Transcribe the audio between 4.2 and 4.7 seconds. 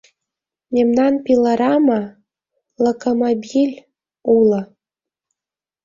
уло.